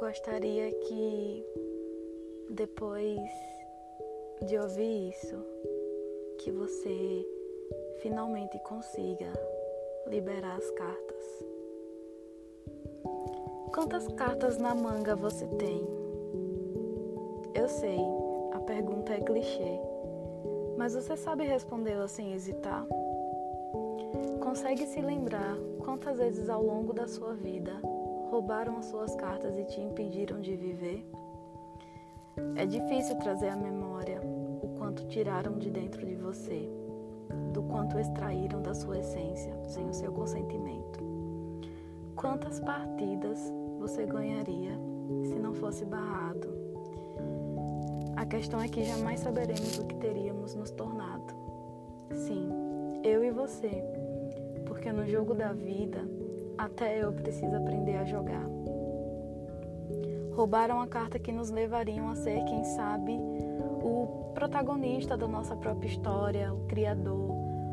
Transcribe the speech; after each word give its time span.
gostaria 0.00 0.72
que 0.72 1.44
depois 2.48 3.20
de 4.46 4.56
ouvir 4.56 5.10
isso, 5.10 5.36
que 6.38 6.50
você 6.50 7.26
finalmente 8.00 8.58
consiga 8.60 9.30
liberar 10.06 10.56
as 10.56 10.70
cartas. 10.70 11.44
Quantas 13.74 14.08
cartas 14.14 14.56
na 14.56 14.74
manga 14.74 15.14
você 15.14 15.46
tem? 15.58 15.86
Eu 17.54 17.68
sei, 17.68 17.98
a 18.54 18.60
pergunta 18.60 19.12
é 19.12 19.20
clichê, 19.20 19.78
mas 20.78 20.94
você 20.94 21.14
sabe 21.14 21.44
respondê-la 21.44 22.08
sem 22.08 22.32
hesitar? 22.32 22.86
Consegue 24.42 24.86
se 24.86 25.02
lembrar 25.02 25.58
quantas 25.84 26.16
vezes 26.16 26.48
ao 26.48 26.62
longo 26.62 26.94
da 26.94 27.06
sua 27.06 27.34
vida 27.34 27.78
roubaram 28.30 28.78
as 28.78 28.86
suas 28.86 29.14
cartas 29.16 29.58
e 29.58 29.64
te 29.64 29.80
impediram 29.80 30.40
de 30.40 30.54
viver? 30.54 31.04
É 32.54 32.64
difícil 32.64 33.16
trazer 33.16 33.48
à 33.48 33.56
memória 33.56 34.20
o 34.62 34.68
quanto 34.78 35.04
tiraram 35.08 35.58
de 35.58 35.68
dentro 35.68 36.06
de 36.06 36.14
você, 36.14 36.70
do 37.52 37.62
quanto 37.64 37.98
extraíram 37.98 38.62
da 38.62 38.72
sua 38.72 38.98
essência 38.98 39.52
sem 39.64 39.88
o 39.88 39.92
seu 39.92 40.12
consentimento. 40.12 41.00
Quantas 42.14 42.60
partidas 42.60 43.52
você 43.80 44.06
ganharia 44.06 44.78
se 45.24 45.34
não 45.38 45.52
fosse 45.52 45.84
barrado? 45.84 46.48
A 48.16 48.24
questão 48.24 48.60
é 48.60 48.68
que 48.68 48.84
jamais 48.84 49.20
saberemos 49.20 49.78
o 49.78 49.86
que 49.86 49.96
teríamos 49.96 50.54
nos 50.54 50.70
tornado. 50.70 51.34
Sim, 52.12 52.48
eu 53.02 53.24
e 53.24 53.30
você, 53.30 53.82
porque 54.66 54.92
no 54.92 55.06
jogo 55.06 55.34
da 55.34 55.52
vida 55.52 56.04
até 56.64 57.02
eu 57.02 57.10
preciso 57.10 57.56
aprender 57.56 57.96
a 57.96 58.04
jogar. 58.04 58.44
Roubaram 60.34 60.80
a 60.80 60.86
carta 60.86 61.18
que 61.18 61.32
nos 61.32 61.50
levariam 61.50 62.10
a 62.10 62.14
ser, 62.14 62.44
quem 62.44 62.62
sabe, 62.64 63.12
o 63.82 64.30
protagonista 64.34 65.16
da 65.16 65.26
nossa 65.26 65.56
própria 65.56 65.88
história, 65.88 66.52
o 66.52 66.66
criador, 66.66 67.30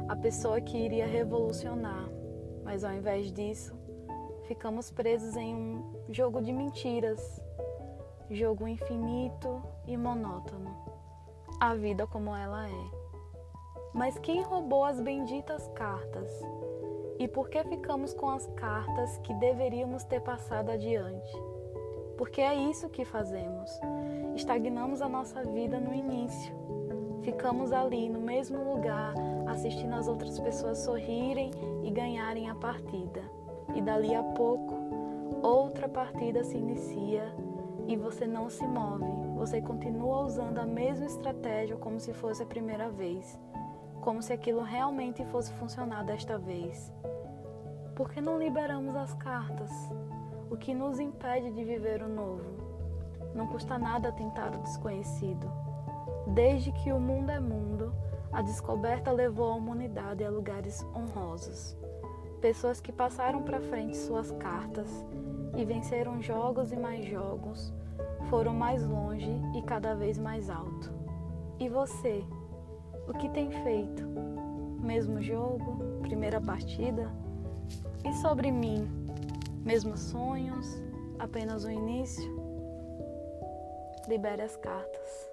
a 0.07 0.15
pessoa 0.15 0.61
que 0.61 0.77
iria 0.77 1.05
revolucionar. 1.05 2.09
Mas 2.63 2.85
ao 2.85 2.93
invés 2.93 3.31
disso, 3.31 3.75
ficamos 4.47 4.89
presos 4.89 5.35
em 5.35 5.53
um 5.53 5.83
jogo 6.09 6.41
de 6.41 6.53
mentiras, 6.53 7.41
jogo 8.31 8.67
infinito 8.67 9.61
e 9.85 9.97
monótono. 9.97 10.73
A 11.59 11.75
vida 11.75 12.07
como 12.07 12.33
ela 12.33 12.69
é. 12.69 12.91
Mas 13.93 14.17
quem 14.19 14.41
roubou 14.41 14.85
as 14.85 15.01
benditas 15.01 15.67
cartas? 15.75 16.31
E 17.19 17.27
por 17.27 17.49
que 17.49 17.63
ficamos 17.63 18.13
com 18.13 18.29
as 18.29 18.45
cartas 18.55 19.17
que 19.19 19.33
deveríamos 19.33 20.03
ter 20.03 20.21
passado 20.21 20.69
adiante? 20.69 21.31
Porque 22.17 22.41
é 22.41 22.53
isso 22.53 22.89
que 22.89 23.03
fazemos. 23.03 23.71
Estagnamos 24.35 25.01
a 25.01 25.09
nossa 25.09 25.43
vida 25.43 25.79
no 25.79 25.93
início. 25.93 26.55
Ficamos 27.23 27.71
ali 27.71 28.07
no 28.07 28.19
mesmo 28.19 28.73
lugar, 28.73 29.13
assistindo 29.47 29.93
as 29.93 30.07
outras 30.07 30.39
pessoas 30.39 30.79
sorrirem 30.79 31.51
e 31.83 31.89
ganharem 31.89 32.49
a 32.49 32.55
partida. 32.55 33.21
E 33.75 33.81
dali 33.81 34.15
a 34.15 34.23
pouco, 34.23 34.75
outra 35.41 35.89
partida 35.89 36.43
se 36.43 36.57
inicia 36.57 37.33
e 37.87 37.95
você 37.95 38.27
não 38.27 38.49
se 38.49 38.65
move. 38.65 39.05
Você 39.35 39.61
continua 39.61 40.21
usando 40.21 40.59
a 40.59 40.65
mesma 40.65 41.05
estratégia 41.05 41.75
como 41.77 41.99
se 41.99 42.13
fosse 42.13 42.43
a 42.43 42.45
primeira 42.45 42.89
vez 42.89 43.39
como 44.07 44.21
se 44.21 44.31
aquilo 44.31 44.61
realmente 44.61 45.25
fosse 45.25 45.51
funcionar 45.55 46.05
desta 46.05 46.37
vez. 46.37 46.93
Por 47.93 48.09
que 48.09 48.21
não 48.21 48.39
liberamos 48.39 48.95
as 48.95 49.13
cartas? 49.15 49.69
O 50.49 50.55
que 50.55 50.73
nos 50.73 50.97
impede 50.97 51.51
de 51.51 51.61
viver 51.65 52.01
o 52.01 52.07
novo? 52.07 52.45
Não 53.35 53.47
custa 53.47 53.77
nada 53.77 54.13
tentar 54.13 54.55
o 54.55 54.59
desconhecido. 54.59 55.51
Desde 56.27 56.71
que 56.71 56.93
o 56.93 56.97
mundo 57.01 57.31
é 57.31 57.39
mundo, 57.41 57.93
a 58.31 58.41
descoberta 58.41 59.11
levou 59.11 59.51
a 59.51 59.55
humanidade 59.55 60.23
a 60.23 60.29
lugares 60.29 60.87
honrosos. 60.95 61.75
Pessoas 62.39 62.79
que 62.79 62.93
passaram 62.93 63.43
para 63.43 63.59
frente 63.59 63.97
suas 63.97 64.31
cartas 64.31 64.87
e 65.53 65.65
venceram 65.65 66.21
jogos 66.21 66.71
e 66.71 66.77
mais 66.77 67.05
jogos, 67.05 67.73
foram 68.29 68.53
mais 68.53 68.87
longe 68.87 69.35
e 69.53 69.61
cada 69.63 69.95
vez 69.95 70.17
mais 70.17 70.49
alto. 70.49 70.93
E 71.59 71.67
você? 71.67 72.23
O 73.07 73.13
que 73.13 73.29
tem 73.29 73.49
feito? 73.63 74.03
Mesmo 74.81 75.21
jogo? 75.21 75.99
Primeira 76.01 76.41
partida? 76.41 77.09
E 78.05 78.13
sobre 78.13 78.51
mim? 78.51 78.87
Mesmos 79.65 79.99
sonhos? 79.99 80.67
Apenas 81.17 81.63
o 81.63 81.71
início? 81.71 82.29
Libere 84.07 84.41
as 84.41 84.55
cartas. 84.57 85.31